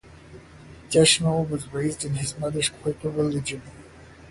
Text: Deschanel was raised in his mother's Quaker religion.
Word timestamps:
Deschanel 0.89 1.45
was 1.45 1.71
raised 1.71 2.03
in 2.05 2.15
his 2.15 2.35
mother's 2.39 2.69
Quaker 2.69 3.09
religion. 3.11 3.61